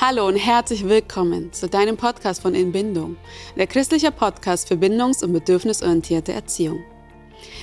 [0.00, 3.16] Hallo und herzlich willkommen zu deinem Podcast von Inbindung,
[3.56, 6.84] der christliche Podcast für bindungs- und bedürfnisorientierte Erziehung.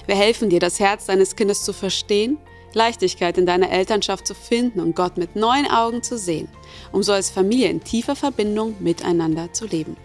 [0.05, 2.37] Wir helfen dir, das Herz deines Kindes zu verstehen,
[2.73, 6.49] Leichtigkeit in deiner Elternschaft zu finden und Gott mit neuen Augen zu sehen,
[6.91, 9.95] um so als Familie in tiefer Verbindung miteinander zu leben.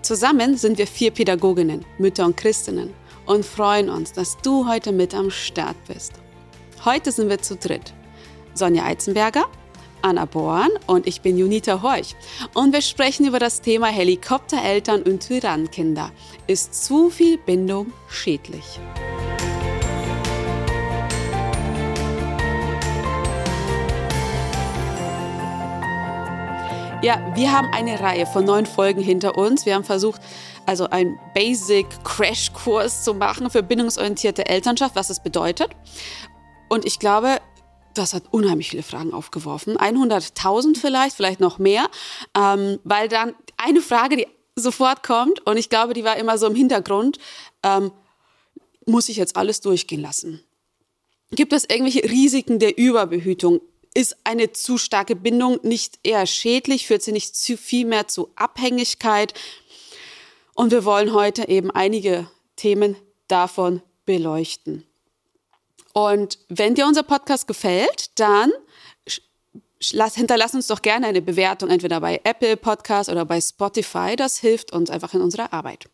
[0.00, 2.94] Zusammen sind wir vier Pädagoginnen, Mütter und Christinnen
[3.26, 6.12] und freuen uns, dass du heute mit am Start bist.
[6.84, 7.94] Heute sind wir zu dritt.
[8.54, 9.46] Sonja Eizenberger,
[10.02, 12.14] Anna Born und ich bin Junita Horch.
[12.54, 16.10] Und wir sprechen über das Thema Helikoptereltern und Tyrannenkinder.
[16.46, 18.80] Ist zu viel Bindung schädlich?
[27.02, 29.66] Ja, wir haben eine Reihe von neun Folgen hinter uns.
[29.66, 30.20] Wir haben versucht,
[30.66, 35.70] also einen Basic Crash Kurs zu machen für bindungsorientierte Elternschaft, was es bedeutet.
[36.68, 37.38] Und ich glaube,
[37.94, 39.76] das hat unheimlich viele Fragen aufgeworfen.
[39.76, 41.88] 100.000 vielleicht, vielleicht noch mehr,
[42.36, 46.46] ähm, weil dann eine Frage, die sofort kommt, und ich glaube, die war immer so
[46.46, 47.18] im Hintergrund,
[47.62, 47.92] ähm,
[48.86, 50.42] muss ich jetzt alles durchgehen lassen?
[51.30, 53.60] Gibt es irgendwelche Risiken der Überbehütung?
[53.94, 56.86] Ist eine zu starke Bindung nicht eher schädlich?
[56.86, 59.34] Führt sie nicht zu viel mehr zu Abhängigkeit?
[60.54, 62.96] Und wir wollen heute eben einige Themen
[63.28, 64.84] davon beleuchten.
[65.92, 68.50] Und wenn dir unser Podcast gefällt, dann
[69.92, 74.16] lass, hinterlass uns doch gerne eine Bewertung, entweder bei Apple Podcast oder bei Spotify.
[74.16, 75.86] Das hilft uns einfach in unserer Arbeit.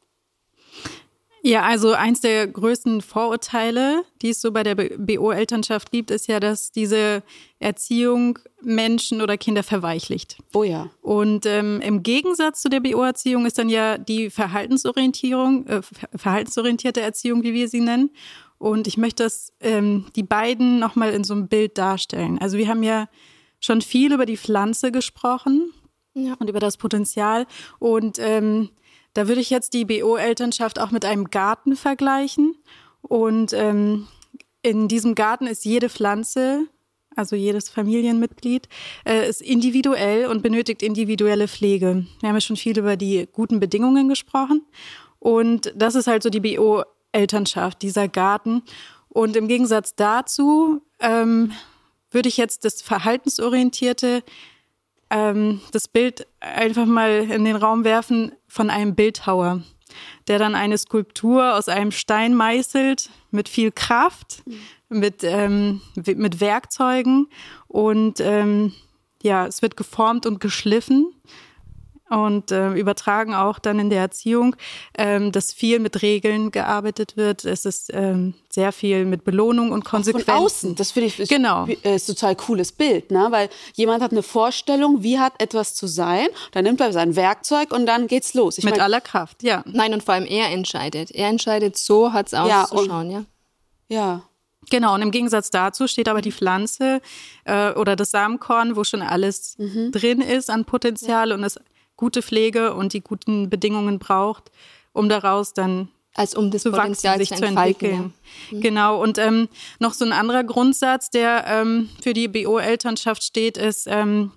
[1.43, 6.41] Ja, also eins der größten Vorurteile, die es so bei der BO-Elternschaft gibt, ist ja,
[6.41, 7.23] dass diese
[7.61, 10.37] Erziehung Menschen oder Kinder verweichlicht.
[10.53, 10.91] Oh ja.
[11.01, 15.81] Und ähm, im Gegensatz zu der BO-Erziehung ist dann ja die Verhaltensorientierung, äh,
[16.17, 18.11] verhaltensorientierte Erziehung, wie wir sie nennen.
[18.59, 22.39] Und ich möchte das, ähm, die beiden nochmal in so einem Bild darstellen.
[22.41, 23.09] Also wir haben ja
[23.61, 25.73] schon viel über die Pflanze gesprochen
[26.15, 26.35] ja.
[26.39, 27.47] und über das Potenzial.
[27.79, 28.71] Und ähm,
[29.15, 32.57] da würde ich jetzt die BO-Elternschaft auch mit einem Garten vergleichen.
[33.03, 34.09] Und ähm,
[34.63, 36.67] in diesem Garten ist jede Pflanze,
[37.15, 38.69] also jedes Familienmitglied,
[39.05, 42.07] äh, ist individuell und benötigt individuelle Pflege.
[42.21, 44.63] Wir haben ja schon viel über die guten Bedingungen gesprochen.
[45.21, 48.63] Und das ist halt so die BO Elternschaft, dieser Garten.
[49.09, 51.53] Und im Gegensatz dazu ähm,
[52.11, 54.23] würde ich jetzt das Verhaltensorientierte,
[55.11, 59.63] ähm, das Bild einfach mal in den Raum werfen von einem Bildhauer,
[60.27, 64.99] der dann eine Skulptur aus einem Stein meißelt mit viel Kraft, mhm.
[64.99, 67.29] mit, ähm, mit Werkzeugen
[67.67, 68.75] und ähm,
[69.23, 71.13] ja, es wird geformt und geschliffen
[72.11, 74.57] und äh, übertragen auch dann in der Erziehung,
[74.97, 77.45] ähm, dass viel mit Regeln gearbeitet wird.
[77.45, 80.31] Es ist ähm, sehr viel mit Belohnung und Konsequenzen.
[80.31, 81.67] Auch von außen, das finde ich ist, genau.
[81.67, 83.29] ist total cooles Bild, ne?
[83.31, 87.73] weil jemand hat eine Vorstellung, wie hat etwas zu sein, dann nimmt er sein Werkzeug
[87.73, 88.59] und dann geht's los.
[88.59, 89.63] Ich mit mein, aller Kraft, ja.
[89.67, 91.11] Nein, und vor allem er entscheidet.
[91.11, 93.19] Er entscheidet, so hat's auszuschauen, ja.
[93.19, 93.27] Und,
[93.89, 93.97] ja.
[93.97, 94.23] ja.
[94.71, 97.01] Genau, und im Gegensatz dazu steht aber die Pflanze
[97.45, 99.93] äh, oder das Samenkorn, wo schon alles mhm.
[99.93, 101.35] drin ist an Potenzial ja.
[101.35, 101.59] und es
[101.99, 104.51] gute Pflege und die guten Bedingungen braucht,
[104.95, 108.15] um daraus dann als um das zu Potenzial wachsen, sich zu entwickeln.
[108.51, 108.57] Ja.
[108.57, 108.61] Mhm.
[108.61, 109.03] Genau.
[109.03, 109.49] Und ähm,
[109.79, 114.33] noch so ein anderer Grundsatz, der ähm, für die BO-Elternschaft steht, ist ähm,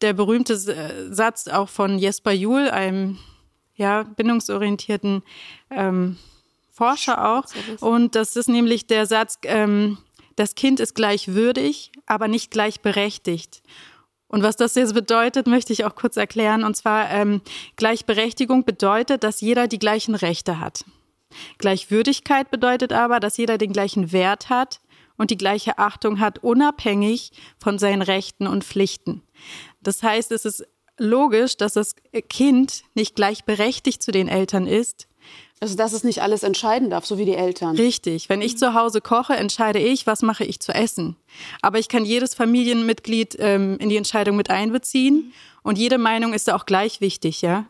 [0.00, 3.18] der berühmte Satz auch von Jesper Juhl, einem
[3.76, 5.22] ja, bindungsorientierten
[5.70, 6.16] ähm,
[6.72, 7.44] Forscher auch.
[7.80, 9.98] Und das ist nämlich der Satz, ähm,
[10.36, 13.62] das Kind ist gleichwürdig, aber nicht gleichberechtigt.
[14.34, 16.64] Und was das jetzt bedeutet, möchte ich auch kurz erklären.
[16.64, 17.40] Und zwar ähm,
[17.76, 20.84] Gleichberechtigung bedeutet, dass jeder die gleichen Rechte hat.
[21.58, 24.80] Gleichwürdigkeit bedeutet aber, dass jeder den gleichen Wert hat
[25.16, 27.30] und die gleiche Achtung hat, unabhängig
[27.60, 29.22] von seinen Rechten und Pflichten.
[29.82, 30.66] Das heißt, es ist
[30.98, 31.94] logisch, dass das
[32.28, 35.06] Kind nicht gleichberechtigt zu den Eltern ist,
[35.60, 37.76] also, dass es nicht alles entscheiden darf, so wie die Eltern.
[37.76, 38.28] Richtig.
[38.28, 41.16] Wenn ich zu Hause koche, entscheide ich, was mache ich zu essen.
[41.62, 45.32] Aber ich kann jedes Familienmitglied ähm, in die Entscheidung mit einbeziehen
[45.62, 47.66] und jede Meinung ist da auch gleich wichtig, ja.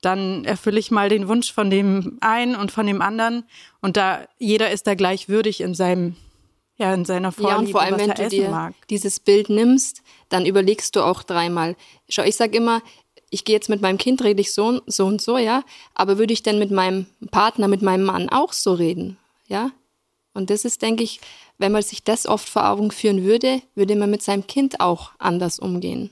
[0.00, 3.44] Dann erfülle ich mal den Wunsch von dem einen und von dem anderen
[3.80, 6.16] und da jeder ist da gleich würdig in seinem
[6.76, 8.74] ja, in seiner Vorliebe, ja, und vor allem, wenn du dir mag.
[8.90, 11.76] dieses Bild nimmst, dann überlegst du auch dreimal.
[12.08, 12.82] Schau, ich sag immer,
[13.34, 15.64] ich gehe jetzt mit meinem Kind, rede ich so, so und so, ja,
[15.94, 19.72] aber würde ich denn mit meinem Partner, mit meinem Mann auch so reden, ja?
[20.34, 21.20] Und das ist, denke ich,
[21.58, 25.12] wenn man sich das oft vor Augen führen würde, würde man mit seinem Kind auch
[25.18, 26.10] anders umgehen.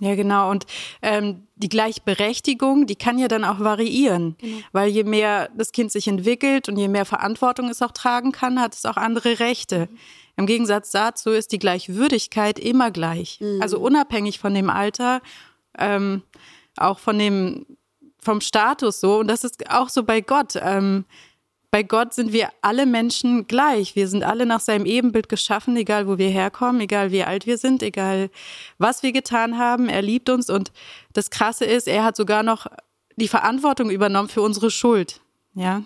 [0.00, 0.50] Ja, genau.
[0.50, 0.66] Und
[1.02, 4.58] ähm, die Gleichberechtigung, die kann ja dann auch variieren, genau.
[4.72, 8.60] weil je mehr das Kind sich entwickelt und je mehr Verantwortung es auch tragen kann,
[8.60, 9.88] hat es auch andere Rechte.
[9.90, 9.98] Mhm.
[10.36, 13.38] Im Gegensatz dazu ist die Gleichwürdigkeit immer gleich.
[13.40, 13.62] Mhm.
[13.62, 15.20] Also unabhängig von dem Alter,
[15.78, 16.22] ähm,
[16.76, 17.66] auch von dem,
[18.18, 19.18] vom Status so.
[19.18, 20.54] Und das ist auch so bei Gott.
[20.56, 21.04] Ähm,
[21.70, 23.96] bei Gott sind wir alle Menschen gleich.
[23.96, 27.58] Wir sind alle nach seinem Ebenbild geschaffen, egal wo wir herkommen, egal wie alt wir
[27.58, 28.30] sind, egal
[28.78, 29.88] was wir getan haben.
[29.88, 30.70] Er liebt uns und
[31.14, 32.68] das Krasse ist, er hat sogar noch
[33.16, 35.20] die Verantwortung übernommen für unsere Schuld.
[35.56, 35.84] Ja,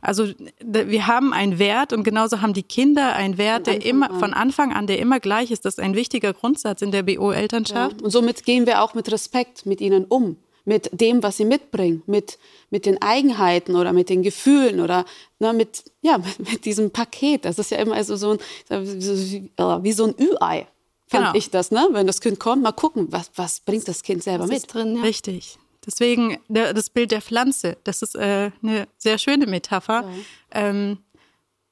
[0.00, 0.28] also
[0.62, 4.18] wir haben einen Wert und genauso haben die Kinder einen Wert, der immer an.
[4.18, 5.66] von Anfang an, der immer gleich ist.
[5.66, 8.00] Das ist ein wichtiger Grundsatz in der BO-Elternschaft.
[8.00, 8.04] Ja.
[8.04, 12.02] Und somit gehen wir auch mit Respekt mit ihnen um mit dem, was sie mitbringen,
[12.06, 12.38] mit,
[12.70, 15.04] mit den Eigenheiten oder mit den Gefühlen oder
[15.38, 17.44] ne, mit, ja, mit, mit diesem Paket.
[17.44, 18.38] Das ist ja immer so, so ein,
[18.78, 20.66] wie so ein Ü-Ei,
[21.06, 21.34] fand genau.
[21.34, 21.88] ich das, ne?
[21.92, 24.72] Wenn das Kind kommt, mal gucken, was, was bringt das Kind selber was mit.
[24.72, 25.02] drin, ja.
[25.02, 25.58] Richtig.
[25.86, 30.10] Deswegen der, das Bild der Pflanze, das ist äh, eine sehr schöne Metapher, ja.
[30.52, 30.98] ähm,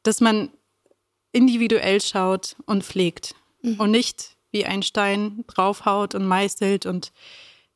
[0.03, 0.51] dass man
[1.33, 3.79] individuell schaut und pflegt mhm.
[3.79, 7.13] und nicht wie ein Stein draufhaut und meißelt und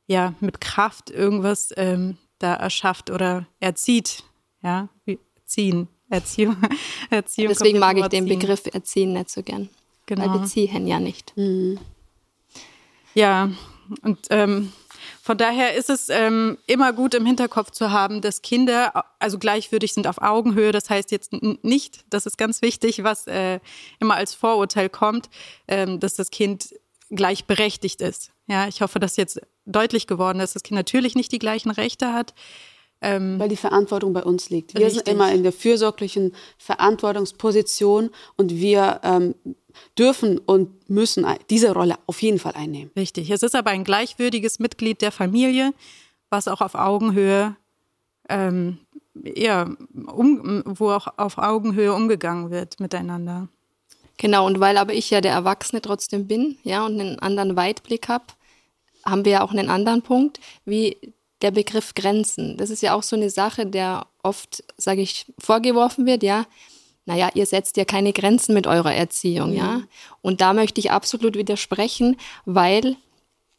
[0.07, 4.25] ja mit Kraft irgendwas ähm, da erschafft oder erzieht.
[4.63, 6.57] Ja, wie ziehen, Erziehung.
[7.11, 9.69] Erziehung Deswegen mag ich den Begriff Erziehen nicht so gern.
[10.07, 10.23] Genau.
[10.23, 11.37] Weil wir ziehen ja nicht.
[11.37, 11.79] Mhm.
[13.15, 13.51] Ja,
[14.03, 14.73] und ähm,
[15.23, 19.93] von daher ist es ähm, immer gut im Hinterkopf zu haben, dass Kinder also gleichwürdig
[19.93, 20.73] sind auf Augenhöhe.
[20.73, 21.33] Das heißt jetzt
[21.63, 23.61] nicht, das ist ganz wichtig, was äh,
[24.01, 25.31] immer als Vorurteil kommt,
[25.69, 26.75] ähm, dass das Kind
[27.11, 28.31] gleichberechtigt ist.
[28.47, 31.71] Ja, ich hoffe, dass jetzt deutlich geworden ist, dass das Kind natürlich nicht die gleichen
[31.71, 32.35] Rechte hat.
[33.03, 34.75] Ähm, Weil die Verantwortung bei uns liegt.
[34.75, 35.05] Wir richtig.
[35.05, 39.35] sind immer in der fürsorglichen Verantwortungsposition und wir ähm,
[39.99, 42.91] dürfen und müssen diese Rolle auf jeden Fall einnehmen.
[42.97, 43.31] Richtig.
[43.31, 45.73] Es ist aber ein gleichwürdiges Mitglied der Familie,
[46.31, 47.57] was auch auf Augenhöhe,
[48.29, 48.79] ähm,
[49.15, 49.71] ja,
[50.07, 53.49] um, wo auch auf Augenhöhe umgegangen wird miteinander.
[54.17, 58.09] Genau, und weil aber ich ja der Erwachsene trotzdem bin, ja, und einen anderen Weitblick
[58.09, 58.25] habe,
[59.05, 60.97] haben wir ja auch einen anderen Punkt, wie
[61.43, 62.57] der Begriff Grenzen.
[62.57, 66.47] Das ist ja auch so eine Sache, der oft, sage ich, vorgeworfen wird, ja.
[67.05, 69.57] Naja, ihr setzt ja keine Grenzen mit eurer Erziehung, mhm.
[69.57, 69.83] ja.
[70.21, 72.97] Und da möchte ich absolut widersprechen, weil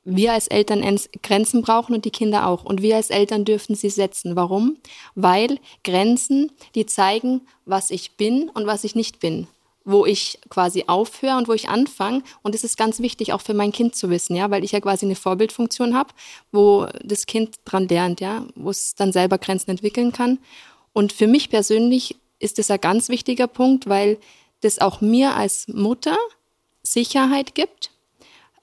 [0.05, 0.83] wir als Eltern
[1.21, 2.65] Grenzen brauchen und die Kinder auch.
[2.65, 4.35] Und wir als Eltern dürfen sie setzen.
[4.35, 4.77] Warum?
[5.15, 9.47] Weil Grenzen, die zeigen, was ich bin und was ich nicht bin
[9.85, 12.23] wo ich quasi aufhöre und wo ich anfange.
[12.41, 14.79] Und das ist ganz wichtig auch für mein Kind zu wissen, ja, weil ich ja
[14.79, 16.13] quasi eine Vorbildfunktion habe,
[16.51, 20.39] wo das Kind dran lernt, ja, wo es dann selber Grenzen entwickeln kann.
[20.93, 24.17] Und für mich persönlich ist das ein ganz wichtiger Punkt, weil
[24.61, 26.17] das auch mir als Mutter
[26.83, 27.91] Sicherheit gibt,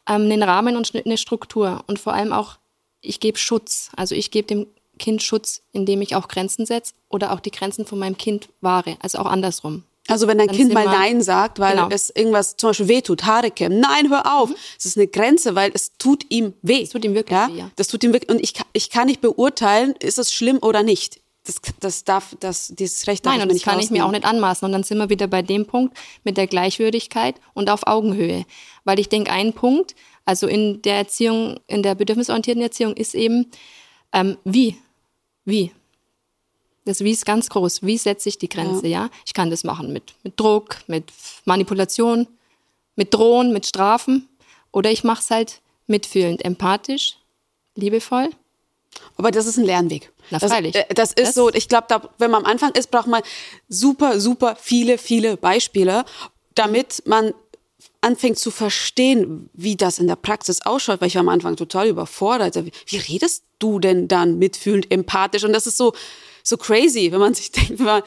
[0.08, 2.58] ähm, einen Rahmen und eine Struktur und vor allem auch,
[3.00, 3.90] ich gebe Schutz.
[3.96, 4.66] Also ich gebe dem
[4.98, 8.96] Kind Schutz, indem ich auch Grenzen setze oder auch die Grenzen von meinem Kind wahre,
[9.00, 9.84] also auch andersrum.
[10.08, 11.88] Also wenn dein Kind mal Nein sagt, weil genau.
[11.90, 14.50] es irgendwas zum Beispiel weh tut, Haare kämmen, nein, hör auf.
[14.50, 14.56] Mhm.
[14.76, 16.82] Es ist eine Grenze, weil es tut ihm weh.
[16.82, 17.48] Es tut ihm wirklich ja?
[17.48, 17.70] weh, ja.
[17.76, 21.20] Das tut ihm wirklich, und ich, ich kann nicht beurteilen, ist es schlimm oder nicht.
[21.44, 24.24] Das, das darf, das, dieses Recht darf Nein, und das kann ich mir auch nicht
[24.24, 24.66] anmaßen.
[24.66, 28.44] Und dann sind wir wieder bei dem Punkt mit der Gleichwürdigkeit und auf Augenhöhe.
[28.84, 29.94] Weil ich denke, ein Punkt,
[30.24, 33.46] also in der Erziehung, in der bedürfnisorientierten Erziehung ist eben,
[34.12, 34.76] ähm, wie?
[35.44, 35.72] Wie?
[36.84, 37.82] Das Wie ist ganz groß.
[37.82, 39.04] Wie setze ich die Grenze, ja.
[39.04, 39.10] ja?
[39.24, 41.12] Ich kann das machen mit, mit Druck, mit
[41.44, 42.26] Manipulation,
[42.96, 44.28] mit Drohen, mit Strafen.
[44.72, 47.16] Oder ich mache es halt mitfühlend, empathisch,
[47.74, 48.30] liebevoll.
[49.16, 50.12] Aber das ist ein Lernweg.
[50.30, 50.38] Na.
[50.38, 53.22] Das, äh, das ist das so, ich glaube, wenn man am Anfang ist, braucht man
[53.68, 56.04] super, super viele, viele Beispiele,
[56.54, 57.32] damit man
[58.00, 61.88] anfängt zu verstehen, wie das in der Praxis ausschaut, weil ich war am Anfang total
[61.88, 62.56] überfordert.
[62.56, 65.44] Wie, wie redest du denn dann mitfühlend, empathisch?
[65.44, 65.92] Und das ist so,
[66.42, 68.02] so crazy, wenn man sich denkt, weil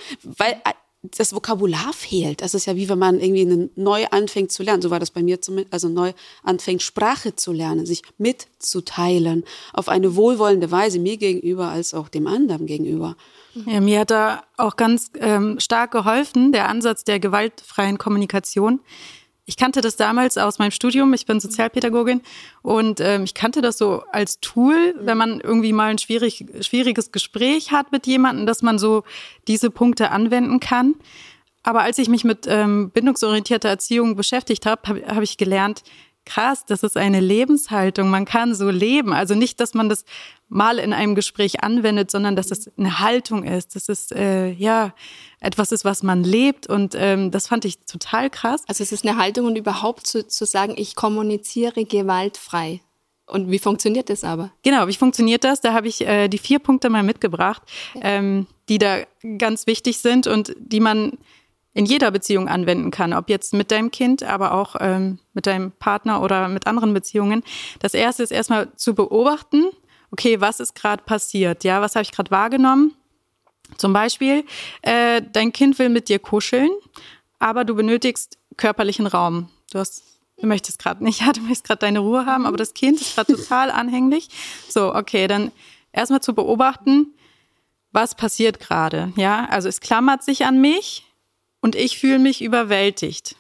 [1.04, 2.42] das Vokabular fehlt.
[2.42, 4.82] Das ist ja wie wenn man irgendwie neu anfängt zu lernen.
[4.82, 5.74] So war das bei mir zumindest.
[5.74, 9.44] Also neu anfängt, Sprache zu lernen, sich mitzuteilen
[9.74, 13.18] auf eine wohlwollende Weise mir gegenüber als auch dem anderen gegenüber.
[13.68, 18.80] Ja, mir hat da auch ganz ähm, stark geholfen, der Ansatz der gewaltfreien Kommunikation
[19.46, 21.14] ich kannte das damals aus meinem Studium.
[21.14, 22.22] Ich bin Sozialpädagogin
[22.62, 27.12] und ähm, ich kannte das so als Tool, wenn man irgendwie mal ein schwierig, schwieriges
[27.12, 29.04] Gespräch hat mit jemandem, dass man so
[29.48, 30.96] diese Punkte anwenden kann.
[31.62, 35.84] Aber als ich mich mit ähm, bindungsorientierter Erziehung beschäftigt habe, habe hab ich gelernt,
[36.26, 38.10] krass, das ist eine Lebenshaltung.
[38.10, 39.14] Man kann so leben.
[39.14, 40.06] Also nicht, dass man das
[40.50, 43.76] mal in einem Gespräch anwendet, sondern dass es eine Haltung ist.
[43.76, 44.94] Das ist äh, ja
[45.40, 46.68] etwas ist, was man lebt.
[46.68, 48.64] Und ähm, das fand ich total krass.
[48.68, 52.82] Also es ist eine Haltung und überhaupt zu, zu sagen, ich kommuniziere gewaltfrei.
[53.26, 54.52] Und wie funktioniert das aber?
[54.64, 55.62] Genau, wie funktioniert das?
[55.62, 57.62] Da habe ich äh, die vier Punkte mal mitgebracht,
[57.96, 58.02] ja.
[58.04, 59.00] ähm, die da
[59.38, 61.18] ganz wichtig sind und die man
[61.74, 65.72] in jeder Beziehung anwenden kann, ob jetzt mit deinem Kind, aber auch ähm, mit deinem
[65.72, 67.44] Partner oder mit anderen Beziehungen.
[67.80, 69.66] Das erste ist erstmal zu beobachten,
[70.12, 71.64] okay, was ist gerade passiert?
[71.64, 72.94] Ja, was habe ich gerade wahrgenommen?
[73.78, 74.46] Zum Beispiel,
[74.84, 76.70] äh, dein Kind will mit dir kuscheln,
[77.40, 79.50] aber du benötigst körperlichen Raum.
[79.72, 80.04] Du hast
[80.38, 83.16] Du möchtest gerade nicht, ja, du möchtest gerade deine Ruhe haben, aber das Kind ist
[83.16, 84.30] gerade total anhänglich.
[84.68, 85.52] So, okay, dann
[85.94, 87.14] erstmal zu beobachten,
[87.92, 89.46] was passiert gerade, ja?
[89.50, 91.06] Also es klammert sich an mich
[91.64, 93.38] und ich fühle mich überwältigt.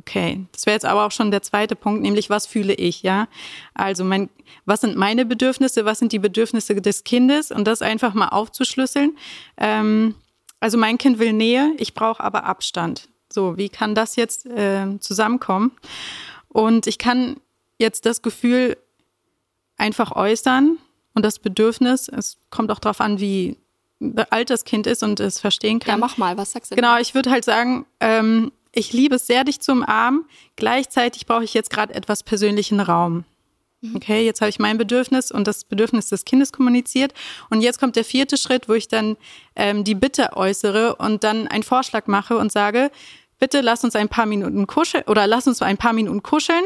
[0.00, 3.28] Okay, das wäre jetzt aber auch schon der zweite Punkt, nämlich was fühle ich, ja?
[3.74, 4.28] Also mein,
[4.64, 9.16] was sind meine Bedürfnisse, was sind die Bedürfnisse des Kindes und das einfach mal aufzuschlüsseln.
[9.56, 10.16] Ähm,
[10.58, 13.08] also mein Kind will Nähe, ich brauche aber Abstand.
[13.32, 15.70] So, wie kann das jetzt äh, zusammenkommen?
[16.48, 17.36] Und ich kann
[17.78, 18.76] jetzt das Gefühl
[19.76, 20.76] einfach äußern
[21.14, 23.56] und das Bedürfnis, es kommt auch darauf an, wie
[24.30, 25.92] alt das Kind ist und es verstehen kann.
[25.92, 26.76] Ja, mach mal, was sagst du?
[26.76, 30.24] Genau, ich würde halt sagen, ähm, ich liebe es sehr, dich zu umarmen.
[30.56, 33.24] Gleichzeitig brauche ich jetzt gerade etwas persönlichen Raum.
[33.80, 33.96] Mhm.
[33.96, 37.14] Okay, jetzt habe ich mein Bedürfnis und das Bedürfnis des Kindes kommuniziert.
[37.50, 39.16] Und jetzt kommt der vierte Schritt, wo ich dann
[39.56, 42.90] ähm, die Bitte äußere und dann einen Vorschlag mache und sage,
[43.38, 46.64] bitte lass uns ein paar Minuten kuscheln oder lass uns ein paar Minuten kuscheln.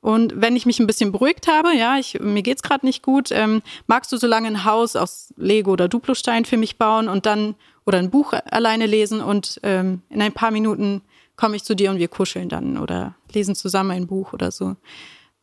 [0.00, 3.30] Und wenn ich mich ein bisschen beruhigt habe, ja, ich, mir geht's gerade nicht gut,
[3.32, 7.26] ähm, magst du so lange ein Haus aus Lego oder Duplostein für mich bauen und
[7.26, 7.54] dann
[7.84, 11.02] oder ein Buch alleine lesen und ähm, in ein paar Minuten
[11.36, 14.76] komme ich zu dir und wir kuscheln dann oder lesen zusammen ein Buch oder so.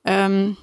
[0.05, 0.57] Ähm,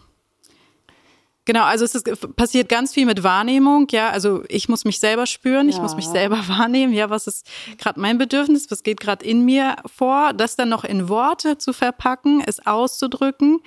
[1.46, 4.10] Genau, also es ist, passiert ganz viel mit Wahrnehmung, ja.
[4.10, 5.74] Also ich muss mich selber spüren, ja.
[5.74, 7.46] ich muss mich selber wahrnehmen, ja, was ist
[7.78, 11.72] gerade mein Bedürfnis, was geht gerade in mir vor, das dann noch in Worte zu
[11.72, 13.60] verpacken, es auszudrücken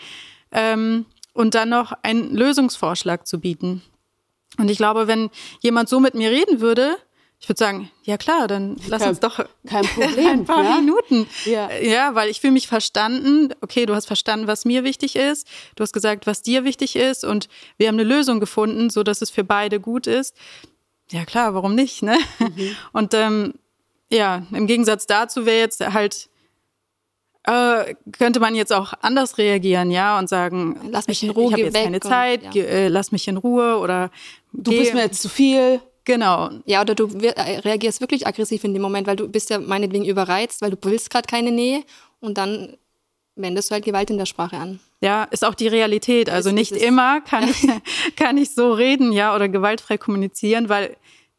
[0.52, 3.84] ähm, und dann noch einen Lösungsvorschlag zu bieten.
[4.58, 5.30] Und ich glaube, wenn
[5.60, 6.98] jemand so mit mir reden würde,
[7.40, 10.78] ich würde sagen, ja klar, dann lass kein, uns doch kein Problem, ein paar ja?
[10.78, 11.28] Minuten.
[11.46, 11.72] Ja.
[11.72, 13.54] ja, weil ich fühle mich verstanden.
[13.62, 15.48] Okay, du hast verstanden, was mir wichtig ist.
[15.76, 19.22] Du hast gesagt, was dir wichtig ist und wir haben eine Lösung gefunden, so dass
[19.22, 20.36] es für beide gut ist.
[21.12, 22.18] Ja klar, warum nicht, ne?
[22.40, 22.76] Mhm.
[22.92, 23.54] Und ähm,
[24.10, 26.30] ja, im Gegensatz dazu wäre jetzt halt
[27.44, 31.50] äh, könnte man jetzt auch anders reagieren, ja, und sagen, lass mich in Ruhe, ich,
[31.50, 32.64] ich habe jetzt keine Zeit, und, ja.
[32.64, 34.12] äh, lass mich in Ruhe oder
[34.52, 35.80] du geh, bist mir jetzt zu viel.
[36.08, 36.52] Genau.
[36.64, 40.06] Ja, oder du äh, reagierst wirklich aggressiv in dem Moment, weil du bist ja meinetwegen
[40.06, 41.84] überreizt, weil du willst gerade keine Nähe
[42.22, 42.78] und dann
[43.36, 44.80] wendest du halt Gewalt in der Sprache an.
[45.02, 46.30] Ja, ist auch die Realität.
[46.30, 47.68] Also ist, nicht ist immer kann ich,
[48.16, 50.96] kann ich so reden, ja, oder gewaltfrei kommunizieren, weil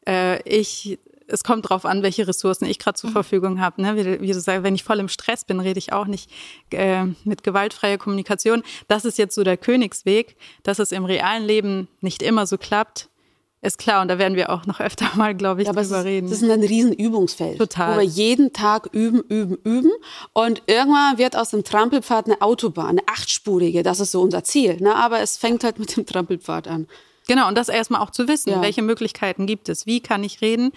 [0.06, 0.98] äh, ich
[1.30, 3.14] es kommt drauf an, welche Ressourcen ich gerade zur mhm.
[3.14, 3.80] Verfügung habe.
[3.80, 3.96] Ne?
[3.96, 6.30] Wie, wie, du sagst, wenn ich voll im Stress bin, rede ich auch nicht
[6.72, 8.62] äh, mit gewaltfreier Kommunikation.
[8.87, 13.08] Das ist jetzt so der Königsweg, dass es im realen Leben nicht immer so klappt.
[13.60, 16.30] Ist klar, und da werden wir auch noch öfter mal, glaube ich, ja, drüber reden.
[16.30, 17.58] Das ist ein Riesenübungsfeld.
[17.58, 17.94] Total.
[17.94, 19.90] Wo wir jeden Tag üben, üben, üben.
[20.32, 23.82] Und irgendwann wird aus dem Trampelpfad eine Autobahn, eine achtspurige.
[23.82, 24.76] Das ist so unser Ziel.
[24.80, 24.94] Ne?
[24.94, 26.86] Aber es fängt halt mit dem Trampelpfad an.
[27.26, 28.62] Genau, und das erstmal auch zu wissen, ja.
[28.62, 30.72] welche Möglichkeiten gibt es, wie kann ich reden.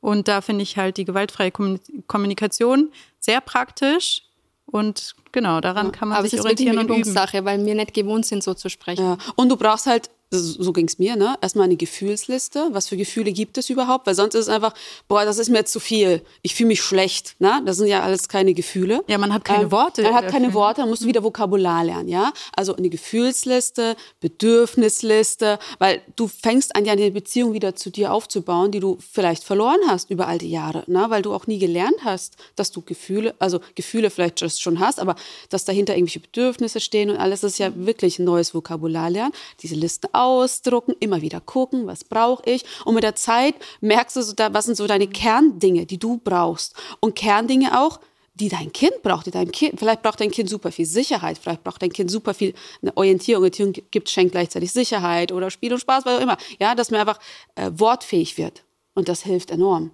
[0.00, 4.22] Und da finde ich halt die gewaltfreie Kommunikation sehr praktisch.
[4.66, 5.92] Und genau, daran ja.
[5.92, 6.78] kann man Aber sich orientieren.
[6.78, 9.04] Aber es ist eine Übungssache, weil wir nicht gewohnt sind, so zu sprechen.
[9.04, 9.18] Ja.
[9.36, 11.36] Und du brauchst halt so ging es mir, ne?
[11.40, 12.68] Erstmal eine Gefühlsliste.
[12.72, 14.06] Was für Gefühle gibt es überhaupt?
[14.06, 14.74] Weil sonst ist es einfach,
[15.06, 16.22] boah, das ist mir zu viel.
[16.42, 17.62] Ich fühle mich schlecht, ne?
[17.64, 19.04] Das sind ja alles keine Gefühle.
[19.06, 20.02] Ja, man hat keine ähm, Worte.
[20.02, 22.32] Man hat keine Worte, dann musst du wieder Vokabular lernen, ja?
[22.56, 28.72] Also eine Gefühlsliste, Bedürfnisliste, weil du fängst an, ja eine Beziehung wieder zu dir aufzubauen,
[28.72, 31.06] die du vielleicht verloren hast über all die Jahre, ne?
[31.08, 35.14] Weil du auch nie gelernt hast, dass du Gefühle, also Gefühle vielleicht schon hast, aber
[35.50, 39.32] dass dahinter irgendwelche Bedürfnisse stehen und alles, das ist ja wirklich ein neues Vokabular lernen.
[39.62, 42.64] Diese Listen ausdrucken, immer wieder gucken, was brauche ich.
[42.84, 46.18] Und mit der Zeit merkst du, so da, was sind so deine Kerndinge, die du
[46.18, 46.74] brauchst.
[47.00, 48.00] Und Kerndinge auch,
[48.34, 51.64] die dein Kind braucht, die dein Kind, vielleicht braucht dein Kind super viel Sicherheit, vielleicht
[51.64, 53.42] braucht dein Kind super viel eine Orientierung.
[53.42, 56.36] Orientierung gibt, schenkt gleichzeitig Sicherheit oder Spiel und Spaß, was auch immer.
[56.60, 57.18] Ja, dass man einfach
[57.54, 58.64] äh, wortfähig wird.
[58.94, 59.90] Und das hilft enorm.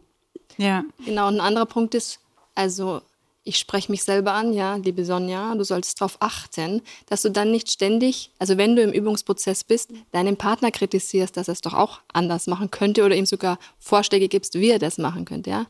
[0.58, 0.84] Ja.
[1.04, 2.20] Genau, und ein anderer Punkt ist,
[2.54, 3.00] also
[3.44, 7.50] ich spreche mich selber an, ja, liebe Sonja, du solltest darauf achten, dass du dann
[7.50, 11.74] nicht ständig, also wenn du im Übungsprozess bist, deinen Partner kritisierst, dass er es doch
[11.74, 15.66] auch anders machen könnte oder ihm sogar Vorschläge gibst, wie er das machen könnte, ja.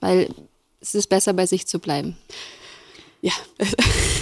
[0.00, 0.34] Weil
[0.80, 2.16] es ist besser, bei sich zu bleiben.
[3.20, 3.32] Ja.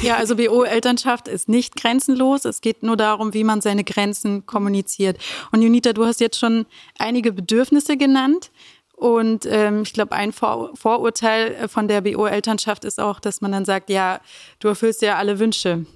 [0.03, 2.45] ja, also BO-Elternschaft ist nicht grenzenlos.
[2.45, 5.19] Es geht nur darum, wie man seine Grenzen kommuniziert.
[5.51, 6.67] Und Junita, du hast jetzt schon
[6.99, 8.53] einige Bedürfnisse genant.
[9.03, 13.51] Und ähm, ich glaube, ein Vor Vorurteil äh, von der BO-Elternschaft ist auch, dass man
[13.51, 14.21] dann sagt, ja,
[14.61, 15.87] du erfüllst ja alle Wünsche.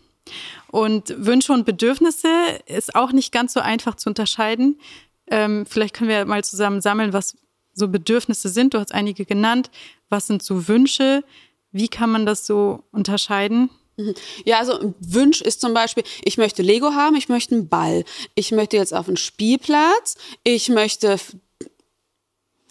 [0.73, 2.29] Und Wünsche und Bedürfnisse
[2.67, 4.81] ist auch nicht ganz so einfach zu unterscheiden.
[5.29, 7.37] Ähm, vielleicht können wir mal zusammen sammeln, was
[7.75, 8.75] so Bedürfnisse sind.
[8.75, 9.71] Du hast einige genannt.
[10.09, 11.23] Was sind so Wünsche?
[11.71, 13.71] Wie kann man das so unterscheiden?
[13.97, 14.15] Mhm.
[14.45, 18.51] Ja, also Wunsch ist zum Beispiel, ich möchte Lego haben, ich möchte einen Ball, ich
[18.51, 21.19] möchte jetzt auf einen Spielplatz, ich möchte,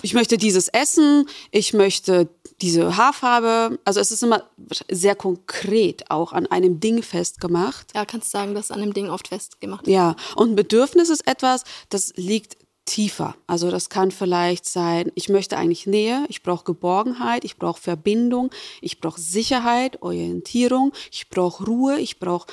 [0.05, 2.29] ich möchte dieses Essen, ich möchte
[2.61, 3.79] diese Haarfarbe.
[3.85, 4.43] Also es ist immer
[4.89, 7.87] sehr konkret auch an einem Ding festgemacht.
[7.95, 9.91] Ja, kannst sagen, dass an einem Ding oft festgemacht ist.
[9.91, 13.35] Ja, und ein Bedürfnis ist etwas, das liegt tiefer.
[13.47, 18.51] Also das kann vielleicht sein, ich möchte eigentlich Nähe, ich brauche Geborgenheit, ich brauche Verbindung,
[18.81, 22.45] ich brauche Sicherheit, Orientierung, ich brauche Ruhe, ich brauche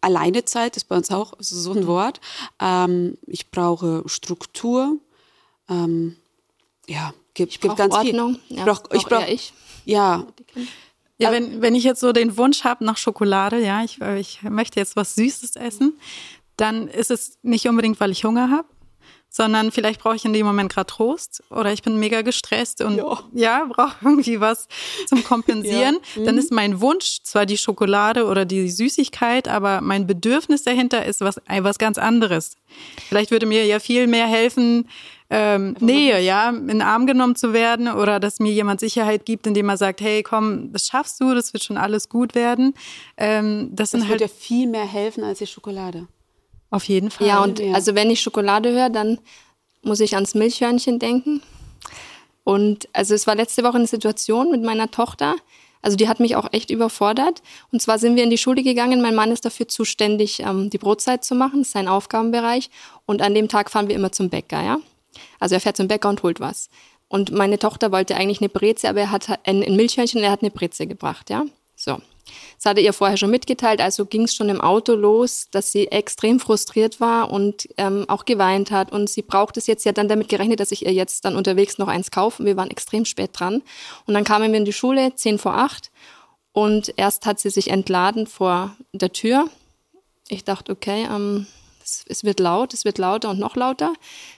[0.00, 2.20] Alleinezeit, ist bei uns auch so ein Wort.
[2.60, 4.98] Ähm, ich brauche Struktur.
[5.68, 6.16] Ähm,
[6.86, 8.38] ja, gibt, gibt ganz Ordnung.
[8.48, 8.58] viel.
[8.58, 9.52] Ja, ich brauche ich brauch, ich.
[9.84, 10.26] Ja.
[11.18, 14.80] Ja, wenn, wenn ich jetzt so den Wunsch habe nach Schokolade, ja, ich, ich möchte
[14.80, 15.96] jetzt was Süßes essen,
[16.56, 18.66] dann ist es nicht unbedingt, weil ich Hunger habe,
[19.32, 22.98] sondern vielleicht brauche ich in dem Moment gerade Trost oder ich bin mega gestresst und
[22.98, 24.68] ja, ja brauche irgendwie was
[25.06, 25.98] zum Kompensieren.
[26.14, 26.20] ja.
[26.20, 26.26] mhm.
[26.26, 31.20] Dann ist mein Wunsch zwar die Schokolade oder die Süßigkeit, aber mein Bedürfnis dahinter ist
[31.20, 32.56] was, was ganz anderes.
[33.08, 34.88] Vielleicht würde mir ja viel mehr helfen,
[35.34, 39.46] ähm, Nähe, ja, in den Arm genommen zu werden oder dass mir jemand Sicherheit gibt,
[39.46, 42.74] indem er sagt, hey, komm, das schaffst du, das wird schon alles gut werden.
[43.16, 46.06] Ähm, das, das sind halt ja viel mehr helfen als die Schokolade.
[46.68, 47.26] Auf jeden Fall.
[47.26, 47.72] Ja, und ja.
[47.72, 49.18] also wenn ich Schokolade höre, dann
[49.82, 51.40] muss ich ans Milchhörnchen denken.
[52.44, 55.36] Und also es war letzte Woche eine Situation mit meiner Tochter.
[55.80, 57.42] Also die hat mich auch echt überfordert.
[57.72, 59.00] Und zwar sind wir in die Schule gegangen.
[59.00, 61.60] Mein Mann ist dafür zuständig, ähm, die Brotzeit zu machen.
[61.60, 62.68] Das ist sein Aufgabenbereich.
[63.06, 64.78] Und an dem Tag fahren wir immer zum Bäcker, ja.
[65.38, 66.68] Also er fährt zum Bäcker und holt was.
[67.08, 70.42] Und meine Tochter wollte eigentlich eine Breze, aber er hat ein, Milchhörnchen und er hat
[70.42, 71.44] eine Breze gebracht, ja.
[71.76, 71.98] So.
[72.56, 75.88] Das hatte ihr vorher schon mitgeteilt, also ging es schon im Auto los, dass sie
[75.88, 78.92] extrem frustriert war und ähm, auch geweint hat.
[78.92, 81.36] Und sie braucht es jetzt, sie hat dann damit gerechnet, dass ich ihr jetzt dann
[81.36, 82.44] unterwegs noch eins kaufe.
[82.44, 83.62] Wir waren extrem spät dran.
[84.06, 85.90] Und dann kamen wir in die Schule, zehn vor acht.
[86.52, 89.48] Und erst hat sie sich entladen vor der Tür.
[90.28, 91.46] Ich dachte, okay, ähm,
[91.92, 93.92] es, es, wird laut, es wird lauter und noch lauter.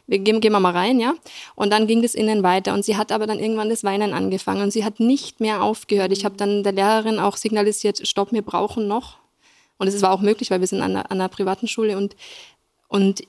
[0.06, 1.14] Wir gehen, gehen wir mal rein, ja.
[1.54, 2.74] Und dann ging das innen weiter.
[2.74, 6.12] Und sie hat aber dann irgendwann das Weinen angefangen und sie hat nicht mehr aufgehört.
[6.12, 9.18] Ich habe dann der Lehrerin auch signalisiert, stopp, wir brauchen noch.
[9.79, 12.16] Und es war auch möglich, weil wir sind an einer, an einer privaten Schule und,
[12.88, 13.22] und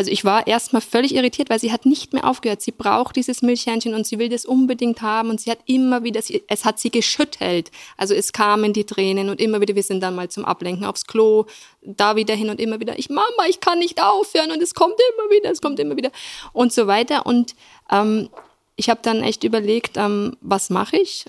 [0.00, 2.62] also ich war erstmal völlig irritiert, weil sie hat nicht mehr aufgehört.
[2.62, 6.22] Sie braucht dieses Milchhähnchen und sie will das unbedingt haben und sie hat immer wieder,
[6.48, 7.70] es hat sie geschüttelt.
[7.98, 11.06] Also es kamen die Tränen und immer wieder, wir sind dann mal zum Ablenken aufs
[11.06, 11.44] Klo,
[11.82, 14.94] da wieder hin und immer wieder, ich Mama, ich kann nicht aufhören und es kommt
[14.94, 16.12] immer wieder, es kommt immer wieder
[16.54, 17.26] und so weiter.
[17.26, 17.54] Und
[17.92, 18.30] ähm,
[18.76, 21.26] ich habe dann echt überlegt, ähm, was mache ich?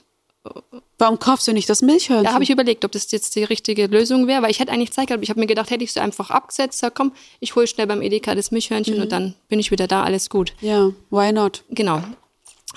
[0.97, 2.25] Warum kaufst du nicht das Milchhörnchen?
[2.25, 4.91] Da habe ich überlegt, ob das jetzt die richtige Lösung wäre, weil ich hätte eigentlich
[4.91, 5.23] Zeit gehabt.
[5.23, 8.01] Ich habe mir gedacht, hätte ich sie einfach abgesetzt, sag, komm, ich hole schnell beim
[8.01, 9.01] Edeka das Milchhörnchen mhm.
[9.03, 10.53] und dann bin ich wieder da, alles gut.
[10.61, 11.63] Ja, why not?
[11.69, 12.01] Genau.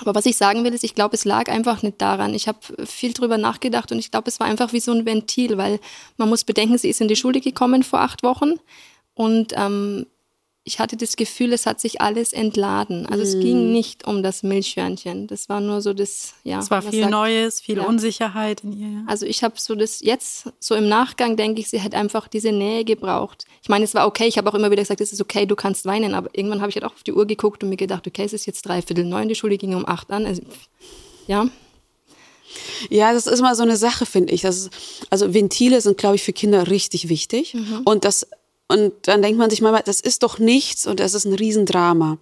[0.00, 2.34] Aber was ich sagen will, ist, ich glaube, es lag einfach nicht daran.
[2.34, 5.56] Ich habe viel drüber nachgedacht und ich glaube, es war einfach wie so ein Ventil,
[5.56, 5.78] weil
[6.16, 8.54] man muss bedenken, sie ist in die Schule gekommen vor acht Wochen
[9.14, 10.06] und ähm,
[10.66, 13.04] ich hatte das Gefühl, es hat sich alles entladen.
[13.04, 13.26] Also mm.
[13.26, 15.26] es ging nicht um das Milchhörnchen.
[15.26, 16.58] Das war nur so das, ja.
[16.58, 17.84] Es war viel sagt, Neues, viel ja.
[17.84, 18.88] Unsicherheit in ihr.
[18.88, 19.04] Ja.
[19.06, 22.50] Also ich habe so das jetzt, so im Nachgang denke ich, sie hat einfach diese
[22.50, 23.44] Nähe gebraucht.
[23.62, 25.54] Ich meine, es war okay, ich habe auch immer wieder gesagt, es ist okay, du
[25.54, 28.06] kannst weinen, aber irgendwann habe ich halt auch auf die Uhr geguckt und mir gedacht,
[28.06, 30.24] okay, es ist jetzt dreiviertel neun, die Schule ging um acht an.
[30.24, 30.40] Also,
[31.26, 31.46] ja.
[32.88, 34.42] Ja, das ist mal so eine Sache, finde ich.
[34.42, 34.70] Das ist,
[35.10, 37.54] also Ventile sind, glaube ich, für Kinder richtig wichtig.
[37.54, 37.82] Mhm.
[37.84, 38.26] Und das
[38.68, 42.18] und dann denkt man sich mal, das ist doch nichts und das ist ein Riesendrama.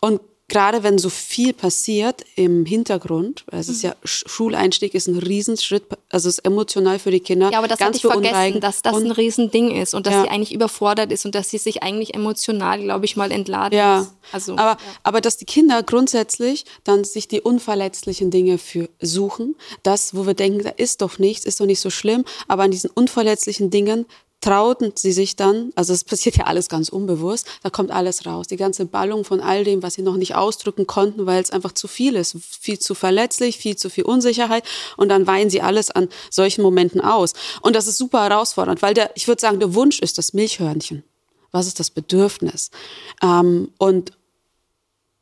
[0.00, 3.90] Und gerade wenn so viel passiert im Hintergrund, es ist mhm.
[3.90, 7.50] ja Schuleinstieg ist ein Riesenschritt, also es ist emotional für die Kinder.
[7.50, 10.22] Ja, aber das ganz hatte ich vergessen, dass das ein Riesending ist und dass ja.
[10.22, 14.02] sie eigentlich überfordert ist und dass sie sich eigentlich emotional, glaube ich, mal entladen ja.
[14.02, 14.12] Ist.
[14.32, 14.78] Also, aber, ja.
[15.02, 20.34] aber dass die Kinder grundsätzlich dann sich die unverletzlichen Dinge für suchen, das, wo wir
[20.34, 24.06] denken, da ist doch nichts, ist doch nicht so schlimm, aber an diesen unverletzlichen Dingen
[24.44, 28.46] trauten sie sich dann, also es passiert ja alles ganz unbewusst, da kommt alles raus.
[28.46, 31.72] Die ganze Ballung von all dem, was sie noch nicht ausdrücken konnten, weil es einfach
[31.72, 34.62] zu viel ist, viel zu verletzlich, viel zu viel Unsicherheit
[34.98, 37.32] und dann weinen sie alles an solchen Momenten aus.
[37.62, 41.04] Und das ist super herausfordernd, weil der, ich würde sagen, der Wunsch ist das Milchhörnchen.
[41.50, 42.70] Was ist das Bedürfnis?
[43.22, 44.12] Ähm, und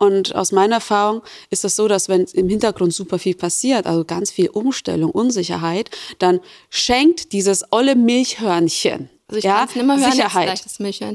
[0.02, 4.04] und aus meiner Erfahrung ist es so, dass wenn im Hintergrund super viel passiert, also
[4.04, 10.48] ganz viel Umstellung, Unsicherheit, dann schenkt dieses olle Milchhörnchen also ja, hören, Sicherheit.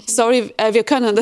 [0.09, 1.19] Sorry, äh, wir können.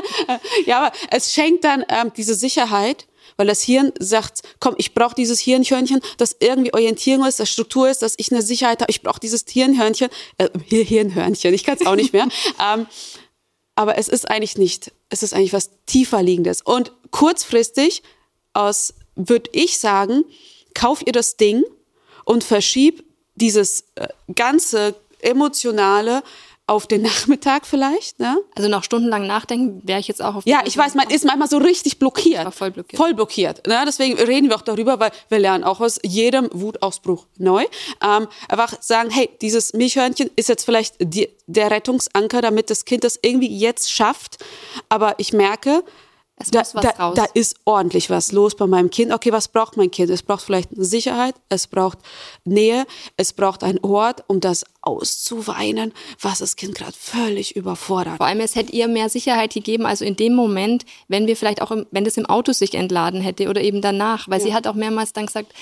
[0.66, 3.06] ja, aber es schenkt dann ähm, diese Sicherheit,
[3.38, 7.88] weil das Hirn sagt, komm, ich brauche dieses Hirnhörnchen, das irgendwie Orientierung ist, das Struktur
[7.88, 8.90] ist, dass ich eine Sicherheit habe.
[8.90, 12.28] Ich brauche dieses Hirnhörnchen, äh, Hirnhörnchen, ich kann es auch nicht mehr.
[12.74, 12.86] ähm,
[13.78, 14.90] aber es ist eigentlich nicht.
[15.08, 16.62] Es ist eigentlich was tiefer liegendes.
[16.62, 18.02] Und kurzfristig
[18.52, 20.24] aus, würde ich sagen,
[20.74, 21.64] kauf ihr das Ding
[22.24, 26.22] und verschieb dieses äh, ganze emotionale
[26.68, 28.38] auf den Nachmittag vielleicht, ne?
[28.54, 31.48] Also nach stundenlang nachdenken wäre ich jetzt auch auf Ja, ich weiß, man ist manchmal
[31.48, 32.44] so richtig blockiert.
[32.44, 33.00] war voll blockiert.
[33.00, 33.66] Voll blockiert.
[33.66, 33.82] Ne?
[33.86, 37.64] Deswegen reden wir auch darüber, weil wir lernen auch aus jedem Wutausbruch neu.
[38.04, 43.02] Ähm, einfach sagen, hey, dieses Milchhörnchen ist jetzt vielleicht die, der Rettungsanker, damit das Kind
[43.02, 44.44] das irgendwie jetzt schafft.
[44.90, 45.82] Aber ich merke,
[46.38, 47.14] Es da, muss was da, raus.
[47.16, 49.12] da ist ordentlich was los bei meinem Kind.
[49.12, 50.10] Okay, was braucht mein Kind?
[50.10, 51.98] Es braucht vielleicht Sicherheit, es braucht
[52.44, 58.18] Nähe, es braucht einen Ort, um das auszuweinen, was das Kind gerade völlig überfordert.
[58.18, 61.60] Vor allem, es hätte ihr mehr Sicherheit gegeben, also in dem Moment, wenn wir vielleicht
[61.60, 64.66] auch, im, wenn das im Auto sich entladen hätte oder eben danach, weil sie hat
[64.66, 65.52] auch mehrmals dann gesagt,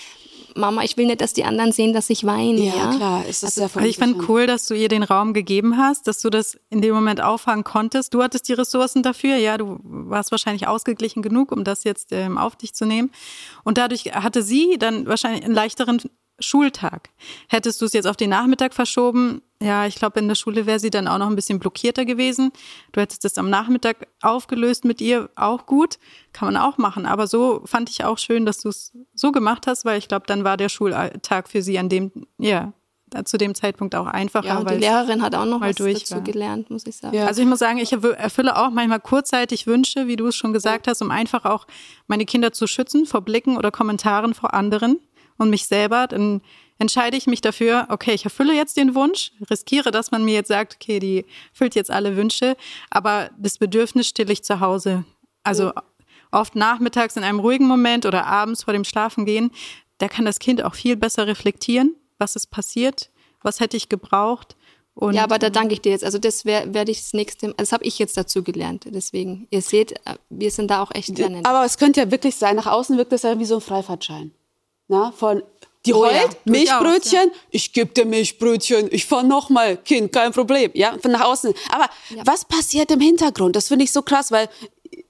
[0.57, 2.59] Mama, ich will nicht, dass die anderen sehen, dass ich weine.
[2.61, 4.29] Ja, Ja, klar, ist das sehr Also ich verunsichernd.
[4.29, 7.65] cool, dass du ihr den Raum gegeben hast, dass du das in dem Moment auffangen
[7.65, 8.15] konntest.
[8.15, 12.39] Du hattest die Ressourcen dafür, ja, du warst wahrscheinlich ausgeglichen genug, um das jetzt ähm,
[12.39, 13.11] auf dich zu nehmen.
[13.65, 16.01] Und dadurch hatte sie dann wahrscheinlich einen leichteren
[16.39, 17.11] Schultag.
[17.49, 20.79] Hättest du es jetzt auf den Nachmittag verschoben, ja, ich glaube, in der Schule wäre
[20.79, 22.53] sie dann auch noch ein bisschen blockierter gewesen.
[22.93, 25.99] Du hättest es am Nachmittag aufgelöst mit ihr, auch gut,
[26.35, 27.07] kann man auch machen.
[27.07, 30.27] Aber so fand ich auch schön, dass du es so gemacht hast, weil ich glaube,
[30.27, 32.75] dann war der Schultag für sie an dem, ja,
[33.25, 34.47] zu dem Zeitpunkt auch einfacher.
[34.47, 36.21] Ja, und die Lehrerin hat auch noch mal was durch dazu war.
[36.23, 37.17] gelernt, muss ich sagen.
[37.17, 37.27] Ja.
[37.27, 40.53] Also ich muss sagen, ich erfü- erfülle auch manchmal kurzzeitig Wünsche, wie du es schon
[40.53, 41.67] gesagt hast, um einfach auch
[42.09, 44.99] meine Kinder zu schützen vor Blicken oder Kommentaren vor anderen
[45.39, 46.07] und mich selber.
[46.07, 46.41] Dann
[46.79, 50.49] entscheide ich mich dafür, okay, ich erfülle jetzt den Wunsch, riskiere, dass man mir jetzt
[50.49, 52.57] sagt, okay, die füllt jetzt alle Wünsche,
[52.91, 55.05] aber das Bedürfnis stille ich zu Hause.
[55.43, 55.73] Also
[56.33, 59.51] oft nachmittags in einem ruhigen Moment oder abends vor dem Schlafengehen,
[59.99, 63.11] da kann das Kind auch viel besser reflektieren, was ist passiert,
[63.43, 64.57] was hätte ich gebraucht.
[64.95, 66.05] Und Ja, aber da danke ich dir jetzt.
[66.05, 68.85] Also das wär- werde ich das nächste, also das habe ich jetzt dazu gelernt.
[68.89, 71.47] Deswegen, ihr seht, äh, wir sind da auch echt lernend.
[71.47, 74.33] Aber es könnte ja wirklich sein, nach außen wirkt das ja wie so ein Freifahrtschein.
[74.89, 75.43] Na, von
[75.85, 80.33] die Oh heult, ja, Milchbrötchen, ich gebe dir Milchbrötchen, ich fahr noch mal, Kind, kein
[80.33, 80.71] Problem.
[80.75, 81.55] Ja, von nach außen.
[81.73, 81.89] Aber
[82.25, 83.55] was passiert im Hintergrund?
[83.55, 84.49] Das finde ich so krass, weil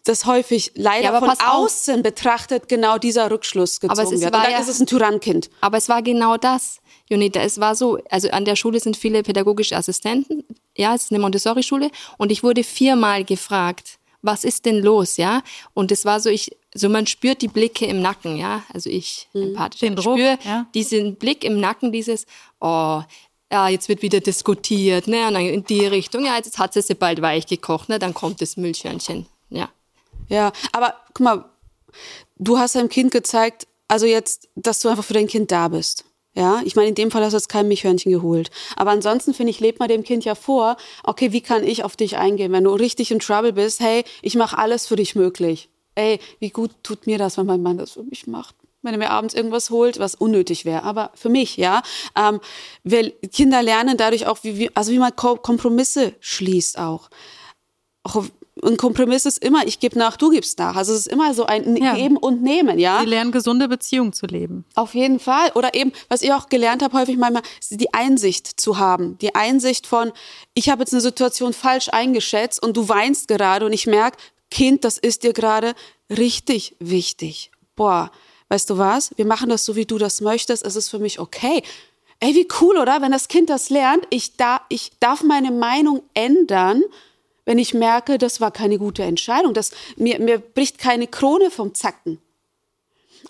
[0.04, 1.46] das häufig leider Ja, von pass auf.
[1.64, 4.34] außen betrachtet genau dieser Rückschluss gezogen Aber es ist- wird.
[4.34, 5.48] Und dann ja- ist es ein Tyrannkind.
[5.62, 7.40] Aber es war genau das, Jonita.
[7.40, 10.44] Es war so, also an der Schule sind viele pädagogische Assistenten.
[10.76, 11.90] Ja, es ist eine Montessori-Schule.
[12.18, 15.42] Und ich wurde viermal gefragt, was ist denn los, ja?
[15.74, 18.62] Und es war so, ich, so man spürt die Blicke im Nacken, ja?
[18.72, 19.80] Also ich, empathisch.
[19.80, 20.66] Den ich Druck, spüre ja.
[20.74, 22.26] diesen Blick im Nacken, dieses,
[22.60, 23.02] oh,
[23.50, 25.26] ja, jetzt wird wieder diskutiert, ne?
[25.28, 27.98] Und dann in die Richtung, ja, jetzt hat sie sie bald weich gekocht, ne?
[27.98, 29.68] Dann kommt das Milchhörnchen, ja.
[30.28, 31.44] Ja, aber guck mal,
[32.36, 36.04] du hast deinem Kind gezeigt, also jetzt, dass du einfach für dein Kind da bist.
[36.34, 38.50] Ja, ich meine, in dem Fall hast du jetzt kein Milchhörnchen geholt.
[38.76, 41.96] Aber ansonsten finde ich, lebt man dem Kind ja vor, okay, wie kann ich auf
[41.96, 43.80] dich eingehen, wenn du richtig in Trouble bist?
[43.80, 45.70] Hey, ich mache alles für dich möglich.
[45.96, 48.54] Ey, wie gut tut mir das, wenn mein Mann das für mich macht?
[48.82, 50.84] Wenn er mir abends irgendwas holt, was unnötig wäre.
[50.84, 51.82] Aber für mich, ja.
[52.14, 52.38] Ähm,
[52.84, 57.10] wir, Kinder lernen dadurch auch, wie, wie, also wie man Ko Kompromisse schließt auch
[58.06, 58.24] auch
[58.64, 60.76] ein Kompromiss ist immer, ich gebe nach, du gibst nach.
[60.76, 61.94] Also es ist immer so ein Ja.
[61.94, 63.00] Geben und Nehmen, ja.
[63.00, 64.64] Sie lernen gesunde Beziehungen zu leben.
[64.74, 65.52] Auf jeden Fall.
[65.54, 69.18] Oder eben, was ich auch gelernt habe, häufig manchmal, ist die Einsicht zu haben.
[69.18, 70.10] Die Einsicht von,
[70.54, 74.16] ich habe jetzt eine Situation falsch eingeschätzt und du weinst gerade und ich merke,
[74.56, 75.74] Kind, das ist dir gerade
[76.08, 77.50] richtig wichtig.
[77.74, 78.10] Boah,
[78.48, 79.10] weißt du was?
[79.18, 80.64] Wir machen das so, wie du das möchtest.
[80.64, 81.62] Es ist für mich okay.
[82.20, 83.02] Ey, wie cool, oder?
[83.02, 86.82] Wenn das Kind das lernt, ich, da, ich darf meine Meinung ändern,
[87.44, 89.52] wenn ich merke, das war keine gute Entscheidung.
[89.52, 92.18] Das, mir, mir bricht keine Krone vom Zacken.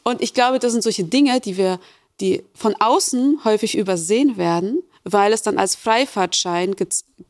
[0.05, 1.81] Und ich glaube, das sind solche Dinge, die wir,
[2.21, 6.75] die von außen häufig übersehen werden, weil es dann als Freifahrtschein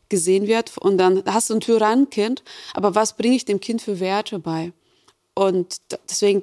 [0.08, 4.00] gesehen wird und dann hast du ein Tyrannenkind, aber was bringe ich dem Kind für
[4.00, 4.72] Werte bei?
[5.34, 5.76] Und
[6.08, 6.42] deswegen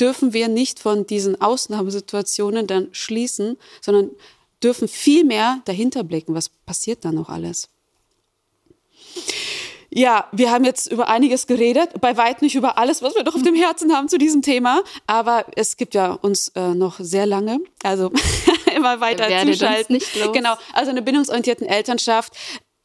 [0.00, 4.10] dürfen wir nicht von diesen Ausnahmesituationen dann schließen, sondern
[4.62, 7.68] dürfen viel mehr dahinter blicken, was passiert da noch alles.
[9.94, 13.34] Ja, wir haben jetzt über einiges geredet, bei weit nicht über alles, was wir noch
[13.34, 17.26] auf dem Herzen haben zu diesem Thema, aber es gibt ja uns äh, noch sehr
[17.26, 18.10] lange, also
[18.74, 19.94] immer weiter Werdet uns zuschalten.
[19.94, 20.32] nicht los.
[20.32, 22.32] Genau, also eine bindungsorientierten Elternschaft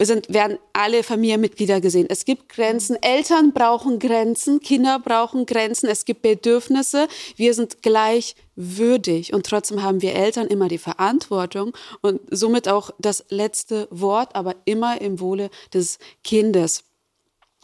[0.00, 2.06] sind, werden alle Familienmitglieder gesehen.
[2.08, 3.02] Es gibt Grenzen.
[3.02, 7.08] Eltern brauchen Grenzen, Kinder brauchen Grenzen, es gibt Bedürfnisse.
[7.36, 13.24] Wir sind gleichwürdig und trotzdem haben wir Eltern immer die Verantwortung und somit auch das
[13.30, 16.84] letzte Wort, aber immer im Wohle des Kindes.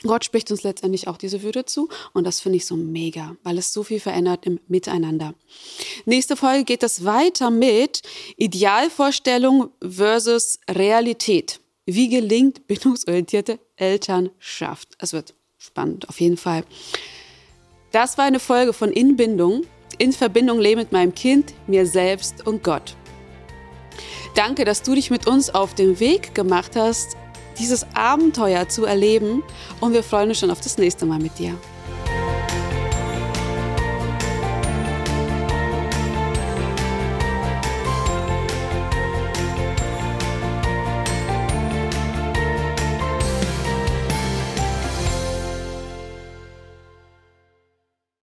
[0.06, 3.58] Gott spricht uns letztendlich auch diese Würde zu und das finde ich so mega, weil
[3.58, 5.34] es so viel verändert im Miteinander.
[6.04, 8.02] Nächste Folge geht es weiter mit
[8.36, 11.60] Idealvorstellung versus Realität.
[11.86, 14.88] Wie gelingt bindungsorientierte Elternschaft?
[14.98, 16.64] Es wird spannend, auf jeden Fall.
[17.92, 19.64] Das war eine Folge von Inbindung,
[19.98, 22.96] in Verbindung leben mit meinem Kind, mir selbst und Gott.
[24.34, 27.16] Danke, dass du dich mit uns auf den Weg gemacht hast,
[27.58, 29.42] dieses Abenteuer zu erleben
[29.80, 31.56] und wir freuen uns schon auf das nächste Mal mit dir.